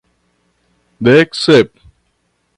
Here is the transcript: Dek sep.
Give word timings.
Dek 1.05 1.29
sep. 1.43 1.69